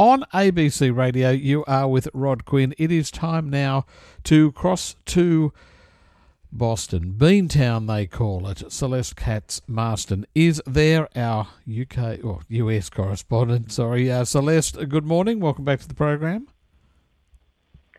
[0.00, 1.28] on ABC Radio.
[1.28, 2.74] You are with Rod Quinn.
[2.78, 3.84] It is time now
[4.24, 5.52] to cross to
[6.50, 7.16] Boston.
[7.18, 8.72] Beantown, they call it.
[8.72, 13.72] Celeste Katz Marston is there, our UK or US correspondent.
[13.72, 15.38] Sorry, uh, Celeste, good morning.
[15.38, 16.48] Welcome back to the program.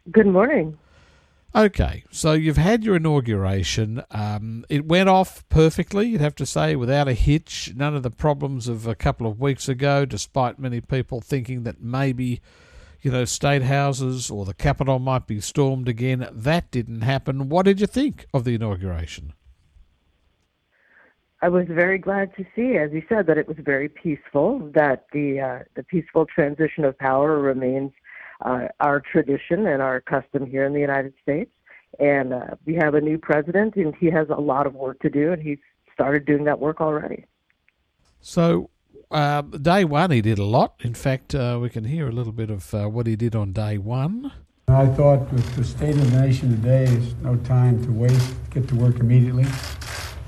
[0.10, 0.80] Good morning.
[1.54, 4.02] Okay, so you've had your inauguration.
[4.10, 7.74] Um, it went off perfectly, you'd have to say, without a hitch.
[7.76, 11.82] None of the problems of a couple of weeks ago, despite many people thinking that
[11.82, 12.40] maybe,
[13.02, 16.26] you know, state houses or the Capitol might be stormed again.
[16.32, 17.50] That didn't happen.
[17.50, 19.34] What did you think of the inauguration?
[21.42, 24.60] I was very glad to see, as you said, that it was very peaceful.
[24.74, 27.92] That the uh, the peaceful transition of power remains
[28.42, 31.52] uh, our tradition and our custom here in the United States.
[32.00, 35.10] And uh, we have a new president, and he has a lot of work to
[35.10, 35.60] do, and he's
[35.94, 37.26] started doing that work already.
[38.22, 38.70] So,
[39.10, 40.76] uh, day one, he did a lot.
[40.82, 43.52] In fact, uh, we can hear a little bit of uh, what he did on
[43.52, 44.32] day one.
[44.70, 48.70] I thought with the state of the nation today, is no time to waste, get
[48.70, 49.46] to work immediately.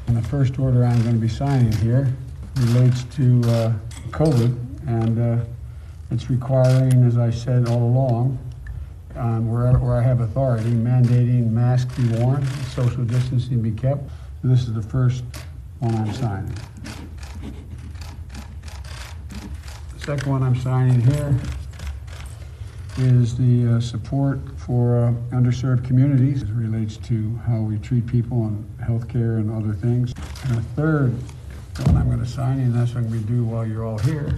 [0.08, 2.14] And the first order I'm going to be signing here
[2.58, 3.74] relates to uh,
[4.10, 5.46] COVID and
[6.14, 8.38] it's requiring, as I said all along,
[9.16, 14.08] um, where, where I have authority, mandating masks be worn, social distancing be kept.
[14.44, 15.24] This is the first
[15.80, 16.56] one I'm signing.
[19.96, 21.36] The second one I'm signing here
[23.00, 28.46] is the uh, support for uh, underserved communities it relates to how we treat people
[28.46, 30.14] and healthcare and other things.
[30.44, 31.16] And the third
[31.88, 33.98] one I'm going to sign, and that's what I'm going to do while you're all
[33.98, 34.38] here,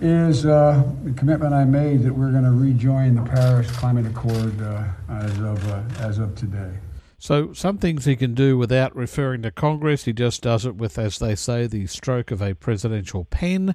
[0.00, 4.60] is uh, the commitment I made that we're going to rejoin the Paris Climate Accord
[4.60, 6.72] uh, as of uh, as of today.
[7.18, 10.04] So some things he can do without referring to Congress.
[10.04, 13.74] He just does it with, as they say, the stroke of a presidential pen.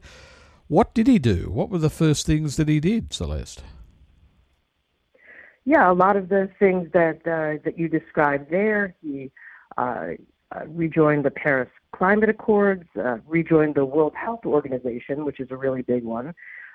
[0.67, 1.51] What did he do?
[1.51, 3.61] What were the first things that he did, Celeste?
[5.63, 8.95] Yeah, a lot of the things that uh, that you described there.
[9.01, 9.31] He
[10.55, 15.47] uh, uh, rejoined the Paris Climate Accords, uh, rejoined the World Health Organization, which is
[15.51, 16.33] a really big one.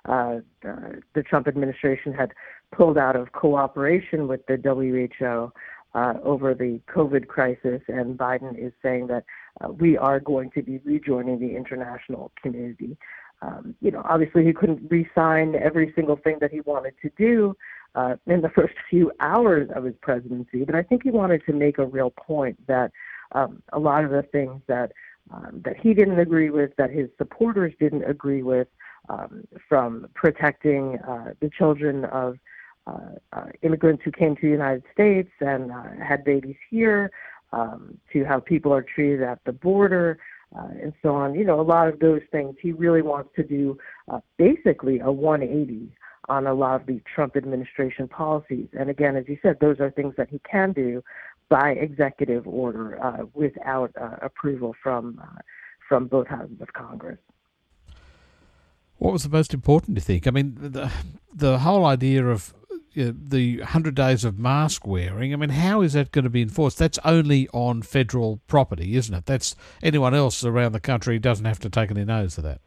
[0.09, 2.33] Uh, the Trump administration had
[2.75, 5.53] pulled out of cooperation with the WHO
[5.95, 9.25] uh, over the COVID crisis, and Biden is saying that
[9.61, 12.97] uh, we are going to be rejoining the international community.
[13.43, 17.57] Um, you know, obviously he couldn't re-sign every single thing that he wanted to do
[17.95, 21.53] uh, in the first few hours of his presidency, but I think he wanted to
[21.53, 22.91] make a real point that
[23.33, 24.93] um, a lot of the things that
[25.33, 28.67] um, that he didn't agree with, that his supporters didn't agree with,
[29.09, 32.37] um, from protecting uh, the children of
[32.87, 37.11] uh, uh, immigrants who came to the United States and uh, had babies here,
[37.53, 40.19] um, to how people are treated at the border,
[40.57, 41.35] uh, and so on.
[41.35, 42.57] You know, a lot of those things.
[42.61, 43.79] He really wants to do
[44.11, 45.93] uh, basically a 180
[46.29, 48.69] on a lot of the Trump administration policies.
[48.79, 51.03] And again, as you said, those are things that he can do
[51.51, 55.41] by executive order uh, without uh, approval from uh,
[55.87, 57.19] from both houses of Congress.
[58.97, 60.27] What was the most important, do you think?
[60.27, 60.91] I mean, the
[61.35, 62.55] the whole idea of
[62.97, 65.33] uh, the hundred days of mask wearing.
[65.33, 66.79] I mean, how is that going to be enforced?
[66.79, 69.27] That's only on federal property, isn't it?
[69.27, 72.61] That's anyone else around the country doesn't have to take any notice of that.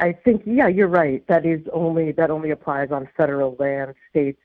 [0.00, 1.26] I think, yeah, you're right.
[1.26, 3.94] That is only that only applies on federal land.
[4.10, 4.38] States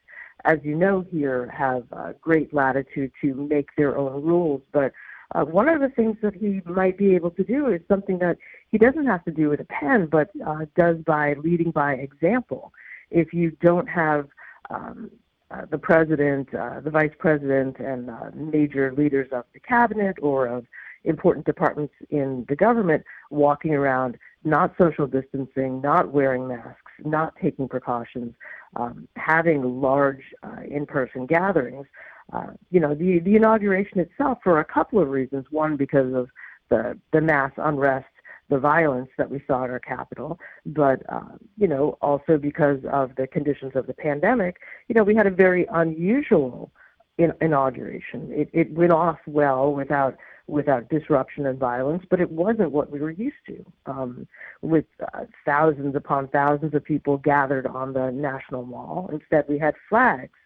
[0.46, 4.62] as you know here, have uh, great latitude to make their own rules.
[4.72, 4.92] But
[5.34, 8.38] uh, one of the things that he might be able to do is something that
[8.70, 12.74] he doesn't have to do with a pen, but uh, does by leading by example.
[13.10, 14.28] If you don't have
[14.70, 15.12] um,
[15.50, 20.48] uh, the president, uh, the vice president, and uh, major leaders of the cabinet or
[20.48, 20.66] of
[21.04, 27.68] important departments in the government walking around not social distancing, not wearing masks, not taking
[27.68, 28.34] precautions,
[28.76, 31.86] um, having large uh, in-person gatherings.
[32.32, 35.46] Uh, you know, the the inauguration itself, for a couple of reasons.
[35.52, 36.30] One, because of
[36.70, 38.06] the the mass unrest,
[38.50, 43.12] the violence that we saw at our capital, but uh, you know, also because of
[43.18, 44.58] the conditions of the pandemic.
[44.88, 46.72] You know, we had a very unusual
[47.18, 48.30] inauguration.
[48.32, 50.16] It it went off well without
[50.48, 54.28] without disruption and violence, but it wasn't what we were used to, um,
[54.62, 59.10] with uh, thousands upon thousands of people gathered on the National Mall.
[59.14, 60.38] Instead, we had flags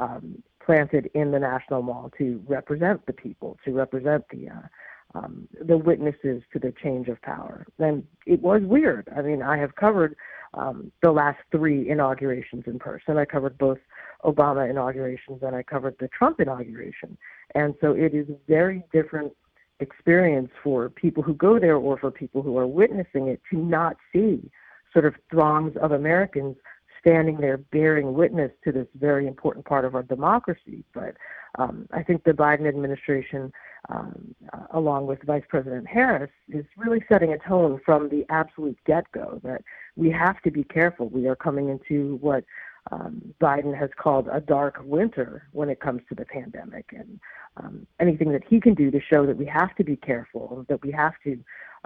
[0.00, 4.66] um, planted in the National Mall to represent the people, to represent the uh,
[5.14, 7.66] um, the witnesses to the change of power.
[7.78, 9.08] And it was weird.
[9.16, 10.14] I mean, I have covered
[10.54, 13.16] um, the last three inaugurations in person.
[13.16, 13.78] I covered both
[14.24, 17.16] Obama inaugurations and I covered the Trump inauguration.
[17.54, 19.32] And so it is a very different
[19.80, 23.96] experience for people who go there or for people who are witnessing it to not
[24.12, 24.50] see
[24.92, 26.56] sort of throngs of Americans
[27.00, 30.84] standing there bearing witness to this very important part of our democracy.
[30.92, 31.16] But
[31.58, 33.52] um, I think the Biden administration,
[33.88, 34.34] um,
[34.72, 39.40] along with Vice President Harris, is really setting a tone from the absolute get go
[39.44, 39.62] that
[39.96, 41.08] we have to be careful.
[41.08, 42.44] We are coming into what
[42.90, 47.20] um, Biden has called a dark winter when it comes to the pandemic, and
[47.56, 50.82] um, anything that he can do to show that we have to be careful, that
[50.82, 51.38] we have to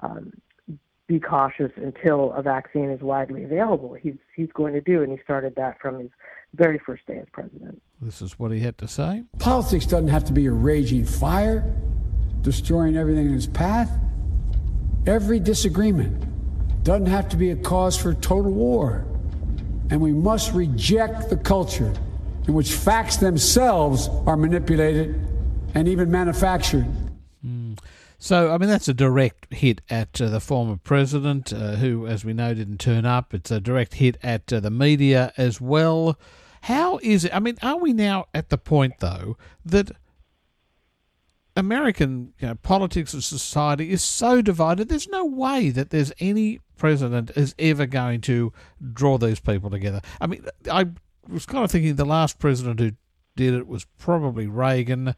[0.02, 0.32] um,
[1.08, 3.94] be cautious until a vaccine is widely available.
[3.94, 6.10] He's he's going to do, and he started that from his
[6.54, 7.82] very first day as president.
[8.00, 9.24] This is what he had to say.
[9.38, 11.74] Politics doesn't have to be a raging fire,
[12.42, 13.90] destroying everything in its path.
[15.06, 19.06] Every disagreement doesn't have to be a cause for total war.
[19.92, 21.92] And we must reject the culture
[22.48, 25.14] in which facts themselves are manipulated
[25.74, 26.86] and even manufactured.
[27.46, 27.78] Mm.
[28.18, 32.24] So, I mean, that's a direct hit at uh, the former president, uh, who, as
[32.24, 33.34] we know, didn't turn up.
[33.34, 36.18] It's a direct hit at uh, the media as well.
[36.62, 37.34] How is it?
[37.34, 39.36] I mean, are we now at the point, though,
[39.66, 39.90] that
[41.56, 46.60] American you know, politics and society is so divided, there's no way that there's any
[46.76, 48.52] president is ever going to
[48.92, 50.00] draw these people together.
[50.20, 50.86] I mean, I
[51.28, 52.92] was kind of thinking the last president who
[53.36, 55.14] did it was probably Reagan.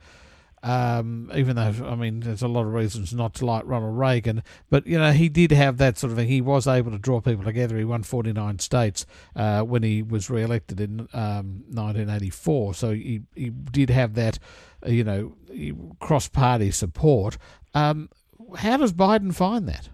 [0.63, 4.43] Um, even though I mean, there's a lot of reasons not to like Ronald Reagan,
[4.71, 6.29] but you know he did have that sort of thing.
[6.29, 7.77] He was able to draw people together.
[7.77, 9.05] He won 49 states
[9.37, 14.39] uh, when he was re-elected in um, 1984, so he he did have that,
[14.87, 15.37] you know,
[16.01, 17.39] cross-party support.
[17.75, 18.09] Um,
[18.57, 19.89] how does Biden find that?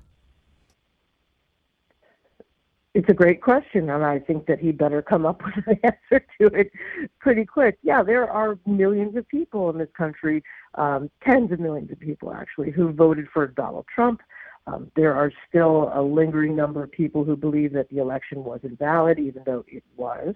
[2.92, 6.26] It's a great question, and I think that he better come up with an answer
[6.40, 6.72] to it
[7.20, 7.78] pretty quick.
[7.82, 10.42] Yeah, there are millions of people in this country,
[10.74, 14.20] um, tens of millions of people actually, who voted for Donald Trump.
[14.66, 18.60] Um, there are still a lingering number of people who believe that the election was
[18.62, 20.34] invalid, even though it was.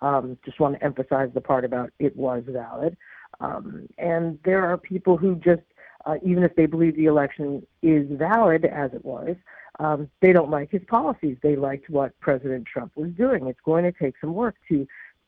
[0.00, 2.96] Um, just want to emphasize the part about it was valid.
[3.40, 5.62] Um, and there are people who just,
[6.06, 9.36] uh, even if they believe the election is valid as it was,
[9.78, 11.38] um, they don't like his policies.
[11.42, 13.46] They liked what President Trump was doing.
[13.46, 14.86] It's going to take some work to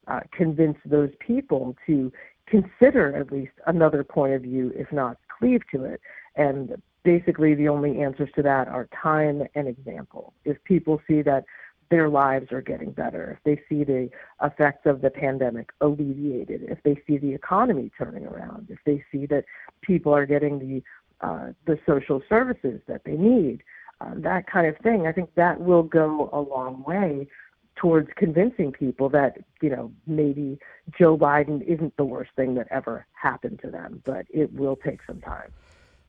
[0.09, 2.13] uh, convince those people to
[2.47, 6.01] consider at least another point of view, if not cleave to it.
[6.37, 10.35] And basically, the only answers to that are time and example.
[10.45, 11.45] If people see that
[11.93, 14.09] their lives are getting better, if they see the
[14.43, 19.27] effects of the pandemic alleviated, if they see the economy turning around, if they see
[19.27, 19.45] that
[19.83, 20.83] people are getting the
[21.21, 23.63] uh, the social services that they need,
[24.01, 27.29] uh, that kind of thing, I think that will go a long way
[27.77, 30.59] towards convincing people that you know maybe
[30.99, 35.01] Joe Biden isn't the worst thing that ever happened to them, but it will take
[35.07, 35.53] some time.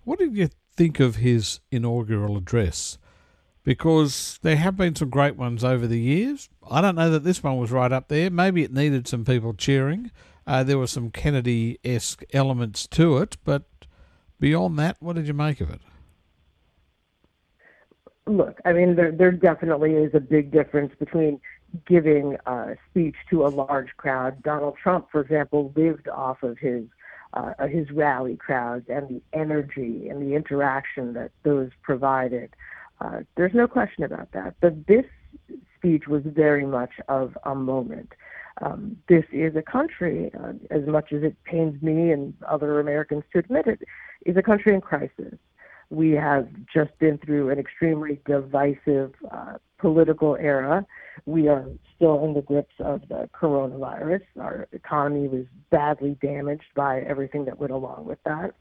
[0.06, 0.48] What did you
[0.78, 2.98] think of his inaugural address?
[3.64, 6.50] Because there have been some great ones over the years.
[6.70, 8.30] I don't know that this one was right up there.
[8.30, 10.12] Maybe it needed some people cheering.
[10.46, 13.64] Uh, there were some Kennedy esque elements to it, but
[14.40, 15.80] beyond that, what did you make of it?
[18.28, 21.40] look, I mean, there there definitely is a big difference between
[21.88, 24.42] giving a speech to a large crowd.
[24.44, 26.86] Donald Trump, for example, lived off of his
[27.34, 32.56] uh, his rally crowds and the energy and the interaction that those provided.
[33.04, 34.56] Uh, there's no question about that.
[34.62, 35.06] But this
[35.76, 38.14] speech was very much of a moment.
[38.62, 43.24] Um, this is a country, uh, as much as it pains me and other Americans
[43.34, 43.82] to admit it,
[44.26, 45.36] is a country in crisis.
[45.90, 50.86] We have just been through an extremely divisive uh, political era.
[51.26, 54.22] We are still in the grips of the coronavirus.
[54.40, 58.54] Our economy was badly damaged by everything that went along with that.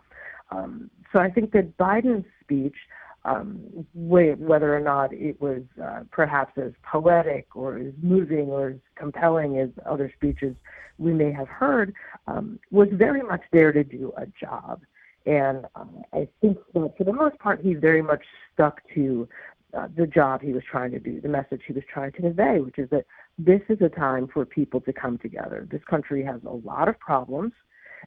[0.51, 2.77] Um, so I think that Biden's speech,
[3.25, 8.77] um, whether or not it was uh, perhaps as poetic or as moving or as
[8.97, 10.57] compelling as other speeches
[10.99, 11.95] we may have heard,
[12.27, 14.83] um, was very much there to do a job.
[15.25, 19.29] And um, I think that for the most part, he very much stuck to
[19.77, 22.59] uh, the job he was trying to do, the message he was trying to convey,
[22.61, 23.07] which is that
[23.39, 25.67] this is a time for people to come together.
[25.71, 27.53] This country has a lot of problems,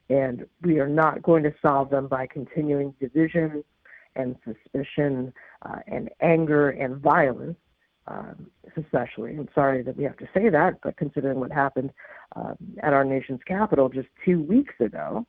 [0.10, 3.64] and we are not going to solve them by continuing division
[4.16, 7.58] and suspicion uh, and anger and violence.
[8.08, 11.90] Um, especially, I'm sorry that we have to say that, but considering what happened
[12.36, 15.26] um, at our nation's capital just two weeks ago,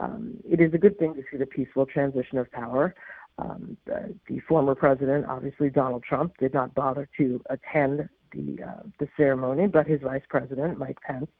[0.00, 2.94] um, it is a good thing to see the peaceful transition of power.
[3.38, 8.82] Um, the, the, former president, obviously Donald Trump, did not bother to attend the uh,
[8.98, 11.30] the ceremony, but his vice president, Mike Pence,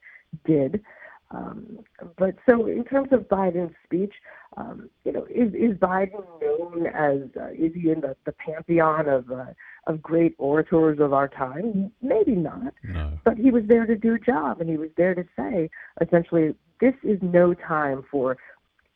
[0.47, 0.83] did.
[1.31, 1.81] Um,
[2.17, 4.15] but so, in terms of Biden's speech,
[4.57, 9.09] um, you know, is, is Biden known as uh, is he in the, the pantheon
[9.09, 9.47] of uh,
[9.87, 11.93] of great orators of our time?
[12.01, 12.73] Maybe not.
[12.83, 13.13] No.
[13.25, 15.69] But he was there to do a job, and he was there to say
[16.01, 18.39] essentially, this is no time for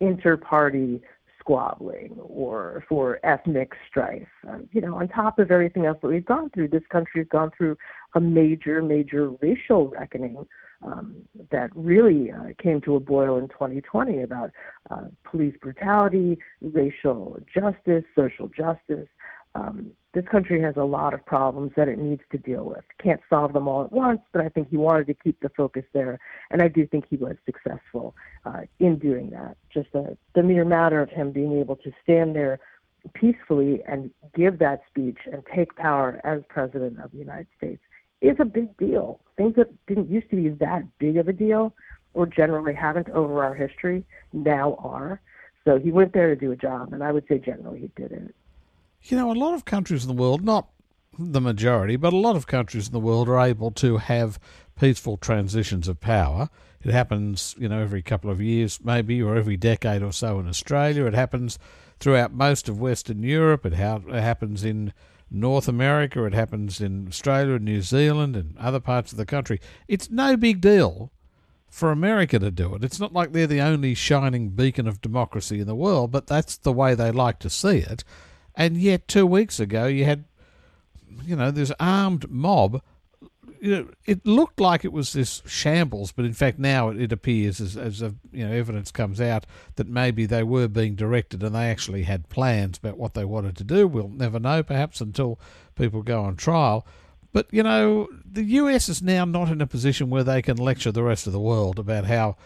[0.01, 1.03] inter-party
[1.39, 4.29] squabbling or for ethnic strife.
[4.49, 7.29] Uh, you know, on top of everything else that we've gone through, this country has
[7.29, 7.77] gone through
[8.15, 10.47] a major, major racial reckoning
[10.85, 11.17] um,
[11.51, 14.51] that really uh, came to a boil in 2020 about
[14.91, 19.09] uh, police brutality, racial justice, social justice.
[19.55, 22.85] Um, this country has a lot of problems that it needs to deal with.
[23.03, 25.85] Can't solve them all at once, but I think he wanted to keep the focus
[25.93, 26.19] there,
[26.51, 29.57] and I do think he was successful uh, in doing that.
[29.73, 32.61] Just the, the mere matter of him being able to stand there
[33.15, 37.83] peacefully and give that speech and take power as president of the United States
[38.23, 39.21] is a big deal.
[39.37, 41.75] Things that didn't used to be that big of a deal,
[42.14, 45.21] or generally haven't over our history, now are.
[45.64, 48.12] So he went there to do a job, and I would say generally he did
[48.12, 48.35] it.
[49.02, 50.69] You know, a lot of countries in the world, not
[51.19, 54.38] the majority, but a lot of countries in the world are able to have
[54.79, 56.49] peaceful transitions of power.
[56.83, 60.49] It happens, you know, every couple of years, maybe, or every decade or so in
[60.49, 61.07] Australia.
[61.07, 61.59] It happens
[62.00, 63.67] throughout most of Western Europe.
[63.67, 64.93] It, ha- it happens in
[65.35, 69.61] North America, it happens in Australia and New Zealand and other parts of the country.
[69.89, 71.11] It's no big deal
[71.71, 72.85] for America to do it.
[72.85, 76.59] It's not like they're the only shining beacon of democracy in the world, but that's
[76.59, 78.05] the way they like to see it.
[78.55, 80.27] And yet, two weeks ago, you had,
[81.25, 82.83] you know, this armed mob
[83.61, 87.61] you know, it looked like it was this shambles, but in fact now it, appears
[87.61, 89.47] as as a, you know evidence comes out
[89.77, 93.57] that maybe they were being directed and they actually had plans about what they wanted
[93.57, 93.87] to do.
[93.87, 95.41] We'll never know, perhaps until
[95.75, 96.87] people go on trial.
[97.33, 100.93] But you know, the US is now not in a position where they can lecture
[100.93, 102.37] the rest of the world about how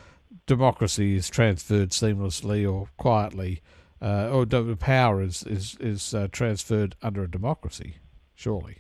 [0.46, 3.62] democracy is transferred seamlessly or quietly,
[4.00, 7.96] uh, or power is is is uh, transferred under a democracy.
[8.34, 8.78] Surely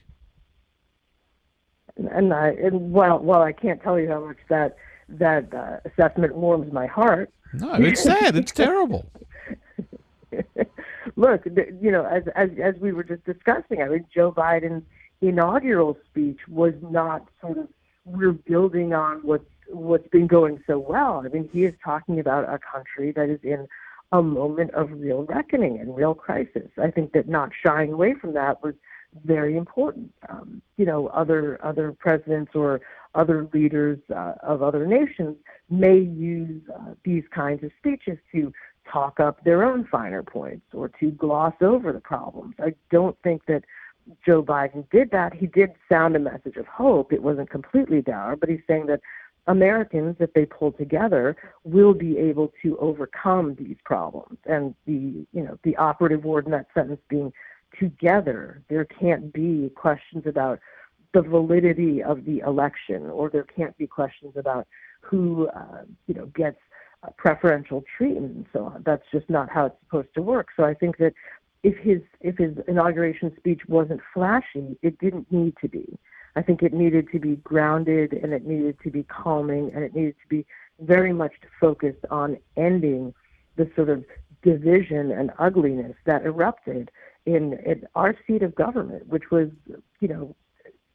[1.96, 4.76] and I and while while I can't tell you how much that
[5.08, 7.30] that uh, assessment warms my heart.
[7.52, 8.36] No, it's sad.
[8.36, 9.06] it's terrible.
[11.16, 14.84] Look, you know, as as as we were just discussing, I mean, Joe Biden's
[15.20, 17.68] inaugural speech was not sort of
[18.04, 21.22] we're building on what's what's been going so well.
[21.24, 23.66] I mean, he is talking about a country that is in
[24.12, 26.68] a moment of real reckoning and real crisis.
[26.78, 28.74] I think that not shying away from that was
[29.24, 30.12] very important.
[30.28, 32.80] Um, you know, other other presidents or
[33.14, 35.36] other leaders uh, of other nations
[35.70, 38.52] may use uh, these kinds of speeches to
[38.90, 42.54] talk up their own finer points or to gloss over the problems.
[42.60, 43.64] I don't think that
[44.24, 45.34] Joe Biden did that.
[45.34, 47.12] He did sound a message of hope.
[47.12, 49.00] It wasn't completely dour, but he's saying that
[49.48, 54.38] Americans, if they pull together, will be able to overcome these problems.
[54.46, 57.32] And the, you know, the operative word in that sentence being
[57.78, 58.62] together.
[58.68, 60.60] There can't be questions about
[61.14, 64.66] the validity of the election, or there can't be questions about
[65.00, 66.58] who uh, you know gets
[67.16, 68.82] preferential treatment and so on.
[68.84, 70.48] That's just not how it's supposed to work.
[70.56, 71.14] So I think that
[71.62, 75.98] if his if his inauguration speech wasn't flashy, it didn't need to be.
[76.34, 79.94] I think it needed to be grounded and it needed to be calming and it
[79.94, 80.44] needed to be
[80.80, 83.14] very much focused on ending
[83.56, 84.04] the sort of
[84.42, 86.90] division and ugliness that erupted
[87.26, 89.48] in, in our seat of government, which was,
[90.00, 90.34] you know,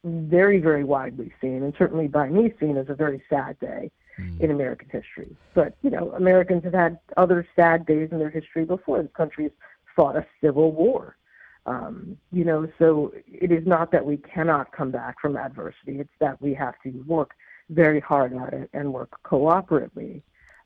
[0.04, 4.40] very, very widely seen, and certainly by me seen as a very sad day mm.
[4.40, 5.36] in American history.
[5.54, 9.00] But, you know, Americans have had other sad days in their history before.
[9.00, 9.52] This country's
[9.94, 11.16] fought a civil war.
[11.64, 16.10] Um, you know, so it is not that we cannot come back from adversity, it's
[16.18, 17.30] that we have to work
[17.70, 20.22] very hard at it and work cooperatively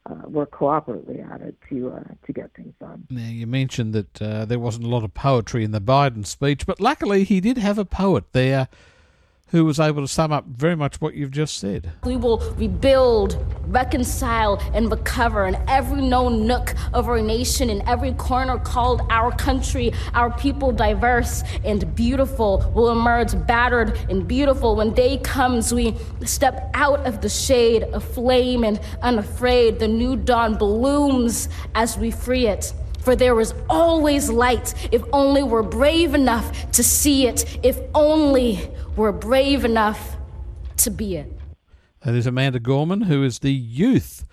[0.09, 3.07] uh, work cooperatively at it to uh, to get things done.
[3.11, 6.67] Now you mentioned that uh, there wasn't a lot of poetry in the Biden speech,
[6.67, 8.69] but luckily he did have a poet there
[9.49, 11.93] who was able to sum up very much what you've just said.
[12.05, 13.39] We will rebuild,
[13.69, 19.31] reconcile, and recover in every known nook of our nation, in every corner called our
[19.31, 19.93] country.
[20.15, 24.75] Our people, diverse and beautiful, will emerge battered and beautiful.
[24.75, 29.79] When day comes, we step out of the shade of flame and unafraid.
[29.79, 32.73] The new dawn blooms as we free it.
[33.07, 38.69] For there is always light if only we're brave enough to see it, if only
[38.97, 40.17] we're brave enough
[40.79, 41.33] to be it.
[42.05, 44.25] There's Amanda Gorman, who is the youth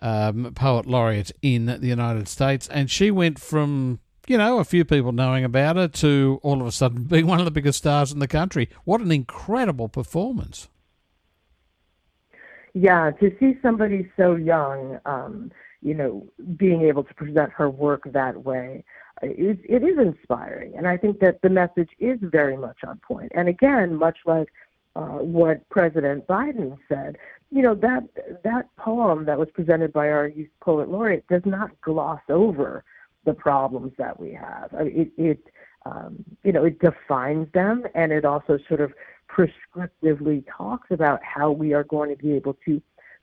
[0.00, 4.00] um, poet laureate in the United States, and she went from
[4.30, 7.40] you know, a few people knowing about her to all of a sudden being one
[7.40, 8.68] of the biggest stars in the country.
[8.84, 10.68] What an incredible performance.
[12.72, 15.50] Yeah, to see somebody so young, um,
[15.82, 18.84] you know, being able to present her work that way,
[19.22, 20.74] it, it is inspiring.
[20.76, 23.32] And I think that the message is very much on point.
[23.34, 24.48] And again, much like
[24.96, 27.16] uh, what President Biden said,
[27.50, 28.04] you know, that
[28.44, 32.84] that poem that was presented by our youth poet laureate does not gloss over
[33.24, 34.72] the problems that we have.
[34.78, 35.46] I mean, it, it
[35.86, 38.92] um, you know, it defines them, and it also sort of
[39.30, 42.82] prescriptively talks about how we are going to be able to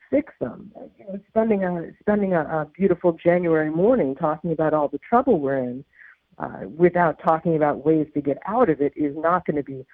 [0.10, 0.72] fix them.
[0.98, 5.40] You know, spending a spending a, a beautiful January morning talking about all the trouble
[5.40, 5.86] we're in,
[6.38, 9.86] uh, without talking about ways to get out of it, is not going to be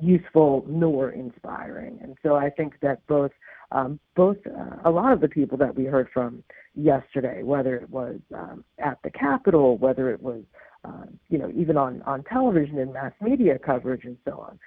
[0.00, 1.98] useful nor inspiring.
[2.02, 3.30] And so I think that both
[3.72, 6.42] um, both uh, a lot of the people that we heard from
[6.74, 10.42] yesterday, whether it was um, at the Capitol, whether it was
[10.84, 14.58] uh, you know even on on television and mass media coverage and so on,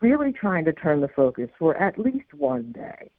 [0.00, 3.10] really trying to turn the focus for at least one day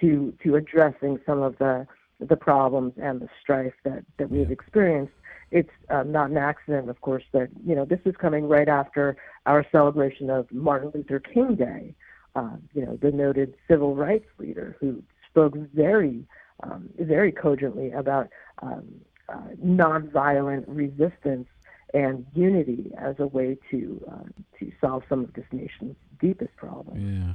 [0.00, 1.86] to to addressing some of the
[2.20, 5.12] the problems and the strife that that we've experienced.
[5.50, 9.16] It's um, not an accident, of course, that you know this is coming right after
[9.46, 11.94] our celebration of Martin Luther King Day.
[12.36, 16.24] Uh, you know, the noted civil rights leader who spoke very
[16.62, 18.28] um, very cogently about
[18.62, 18.84] um,
[19.28, 21.48] uh, nonviolent resistance
[21.94, 24.28] and unity as a way to uh,
[24.58, 27.00] to solve some of this nation's deepest problems.
[27.00, 27.34] Yeah.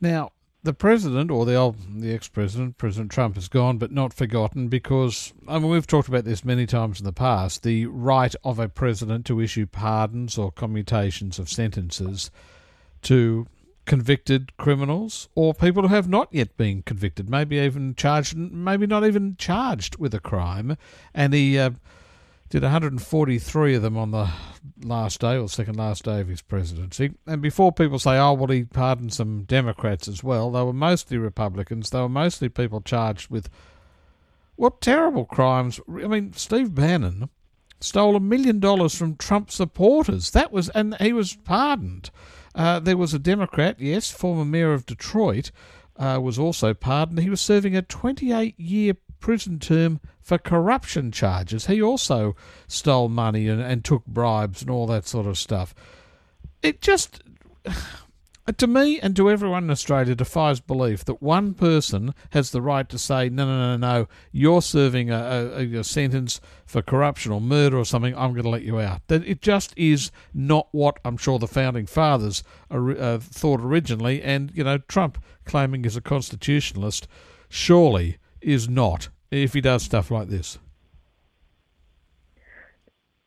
[0.00, 0.32] Now,
[0.62, 5.32] the president, or the old, the ex-president, President Trump, is gone, but not forgotten because
[5.48, 7.62] I mean we've talked about this many times in the past.
[7.62, 12.30] The right of a president to issue pardons or commutations of sentences
[13.02, 13.46] to
[13.86, 19.04] convicted criminals or people who have not yet been convicted, maybe even charged, maybe not
[19.04, 20.76] even charged with a crime,
[21.14, 21.58] and he.
[21.58, 21.70] Uh,
[22.50, 24.28] did 143 of them on the
[24.82, 27.12] last day or second last day of his presidency.
[27.24, 31.16] And before people say, oh, well, he pardoned some Democrats as well, they were mostly
[31.16, 31.90] Republicans.
[31.90, 33.48] They were mostly people charged with
[34.56, 35.80] what terrible crimes.
[35.88, 37.30] I mean, Steve Bannon
[37.80, 40.32] stole a million dollars from Trump supporters.
[40.32, 42.10] That was, and he was pardoned.
[42.52, 45.52] Uh, there was a Democrat, yes, former mayor of Detroit,
[45.96, 47.20] uh, was also pardoned.
[47.20, 51.66] He was serving a 28 year prison term for corruption charges.
[51.66, 52.34] He also
[52.66, 55.74] stole money and, and took bribes and all that sort of stuff.
[56.62, 57.22] It just,
[58.56, 62.88] to me and to everyone in Australia, defies belief that one person has the right
[62.88, 67.40] to say, no, no, no, no, you're serving a, a, a sentence for corruption or
[67.40, 69.06] murder or something, I'm going to let you out.
[69.08, 74.22] That It just is not what I'm sure the founding fathers uh, thought originally.
[74.22, 77.08] And, you know, Trump claiming he's a constitutionalist
[77.48, 80.58] surely is not if he does stuff like this.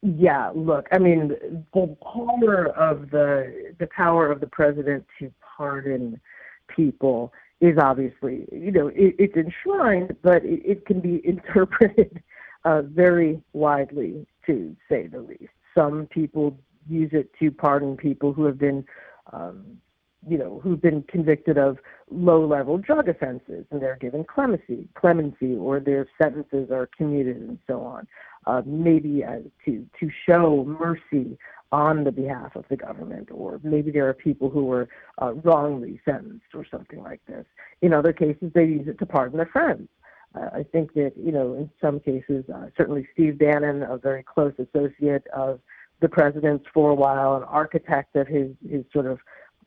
[0.02, 1.30] Yeah, look, I mean,
[1.74, 6.20] the power of the the power of the president to pardon
[6.68, 12.22] people is obviously, you know, it, it's enshrined, but it, it can be interpreted
[12.66, 15.54] uh, very widely, to say the least.
[15.76, 18.86] Some people use it to pardon people who have been
[19.32, 19.78] um,
[20.28, 21.78] you know, who've been convicted of
[22.10, 27.82] low-level drug offenses, and they're given clemency, clemency, or their sentences are commuted, and so
[27.82, 28.08] on.
[28.46, 31.38] Uh, maybe uh, to to show mercy
[31.72, 34.88] on the behalf of the government, or maybe there are people who were
[35.22, 37.46] uh, wrongly sentenced, or something like this.
[37.82, 39.88] In other cases, they use it to pardon their friends.
[40.36, 44.24] Uh, I think that you know, in some cases, uh, certainly Steve Bannon, a very
[44.24, 45.60] close associate of
[46.02, 49.20] the president's for a while, an architect of his his sort of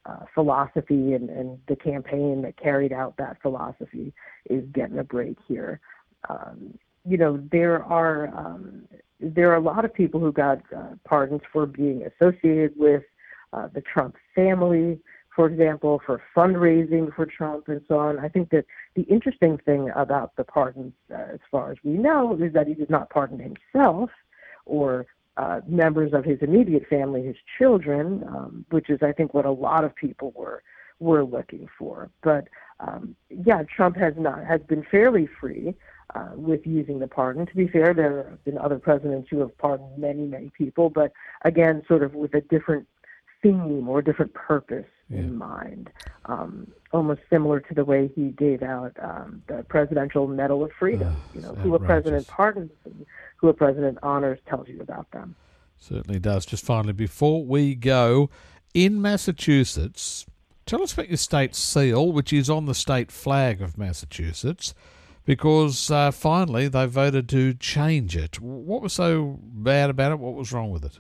[0.07, 4.13] uh, philosophy and, and the campaign that carried out that philosophy
[4.49, 5.81] is getting a break here.
[6.29, 8.83] Um, you know, there are um,
[9.21, 13.03] there are a lot of people who got uh, pardons for being associated with
[13.53, 14.99] uh, the Trump family,
[15.35, 18.19] for example, for fundraising for Trump and so on.
[18.19, 22.37] I think that the interesting thing about the pardons, uh, as far as we know,
[22.41, 24.11] is that he did not pardon himself
[24.65, 25.07] or
[25.37, 29.51] uh, members of his immediate family, his children, um, which is, I think, what a
[29.51, 30.63] lot of people were
[30.99, 32.11] were looking for.
[32.23, 32.49] But
[32.81, 35.75] um, yeah, Trump has not has been fairly free
[36.15, 37.47] uh, with using the pardon.
[37.47, 41.13] To be fair, there have been other presidents who have pardoned many, many people, but
[41.45, 42.87] again, sort of with a different
[43.43, 45.19] theme or a different purpose yeah.
[45.19, 45.91] in mind.
[46.27, 51.09] Um, almost similar to the way he gave out um, the Presidential Medal of Freedom.
[51.09, 52.71] Uh, you know, who a president pardons
[53.37, 55.35] who a president honors tells you about them.
[55.79, 56.47] Certainly does.
[56.47, 58.31] Just finally, before we go,
[58.73, 60.27] in Massachusetts,
[60.65, 64.75] tell us about your state seal, which is on the state flag of Massachusetts,
[65.25, 68.41] because uh, finally they voted to change it.
[68.41, 70.19] What was so bad about it?
[70.19, 70.99] What was wrong with it?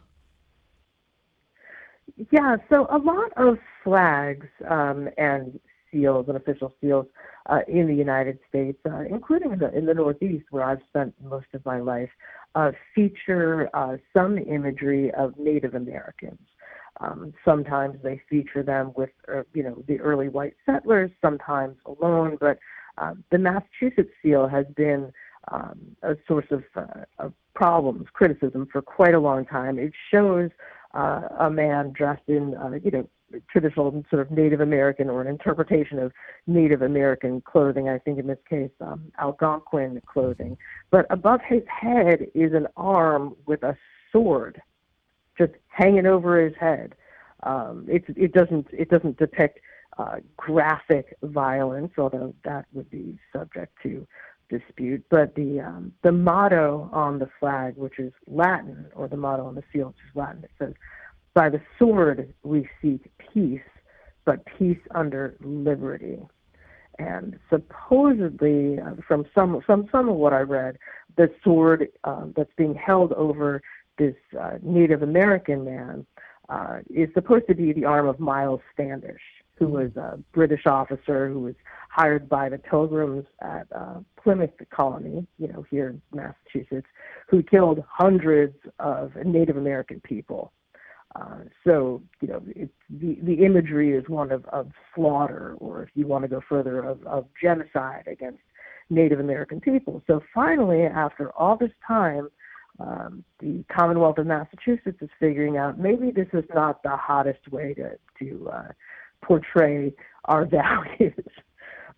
[2.30, 5.60] Yeah, so a lot of flags um, and
[5.92, 7.06] seals and official seals
[7.46, 11.14] uh, in the United States, uh, including in the, in the Northeast, where I've spent
[11.22, 12.08] most of my life,
[12.54, 16.40] uh, feature uh, some imagery of Native Americans.
[17.00, 22.38] Um, sometimes they feature them with, uh, you know, the early white settlers, sometimes alone.
[22.40, 22.58] But
[22.96, 25.12] uh, the Massachusetts seal has been
[25.52, 29.78] um, a source of, uh, of problems, criticism for quite a long time.
[29.78, 30.50] It shows
[30.96, 33.08] uh, a man dressed in, uh, you know,
[33.50, 36.12] traditional sort of Native American or an interpretation of
[36.46, 37.88] Native American clothing.
[37.88, 40.56] I think in this case, um, Algonquin clothing.
[40.90, 43.76] But above his head is an arm with a
[44.12, 44.62] sword
[45.36, 46.94] just hanging over his head.
[47.42, 49.60] Um, it, it doesn't it doesn't depict
[49.98, 54.06] uh, graphic violence, although that would be subject to
[54.48, 55.04] dispute.
[55.10, 59.54] But the um, the motto on the flag, which is Latin, or the motto on
[59.54, 60.74] the seal, which is Latin, it says,
[61.34, 63.60] "By the sword we seek peace,
[64.24, 66.20] but peace under liberty."
[66.98, 70.78] And supposedly, uh, from some from some of what I read,
[71.16, 73.62] the sword uh, that's being held over
[73.98, 76.06] this uh, Native American man
[76.48, 79.20] uh, is supposed to be the arm of Miles Standish,
[79.58, 81.54] who was a British officer who was
[81.90, 86.86] hired by the Pilgrims at uh, Plymouth Colony, you know, here in Massachusetts,
[87.28, 90.52] who killed hundreds of Native American people.
[91.14, 95.88] Uh, so, you know, it, the, the imagery is one of, of slaughter, or if
[95.94, 98.40] you want to go further, of, of genocide against
[98.90, 100.02] Native American people.
[100.06, 102.28] So finally, after all this time,
[102.78, 107.74] um, the Commonwealth of Massachusetts is figuring out maybe this is not the hottest way
[107.74, 108.68] to to uh,
[109.22, 109.92] portray
[110.26, 111.14] our values,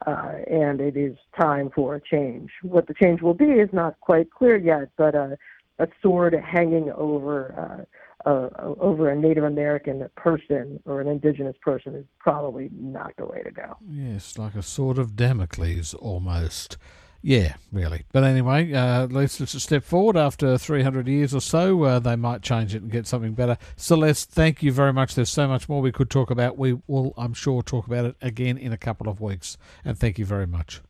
[0.07, 2.51] uh, and it is time for a change.
[2.63, 5.37] What the change will be is not quite clear yet, but uh,
[5.79, 7.55] a sword hanging over.
[7.57, 7.85] Uh,
[8.27, 13.51] over a Native American person or an indigenous person is probably not the way to
[13.51, 13.77] go.
[13.89, 16.77] Yes, like a sword of Damocles almost.
[17.21, 18.05] Yeah, really.
[18.13, 20.17] But anyway, uh, at least it's a step forward.
[20.17, 23.59] After 300 years or so, uh, they might change it and get something better.
[23.77, 25.15] Celeste, thank you very much.
[25.15, 26.57] There's so much more we could talk about.
[26.57, 29.59] We will, I'm sure, talk about it again in a couple of weeks.
[29.85, 30.81] And thank you very much.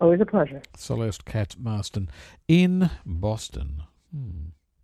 [0.00, 0.62] Always a pleasure.
[0.76, 2.08] Celeste Katz Marston
[2.46, 3.82] in Boston.
[4.14, 4.50] Hmm.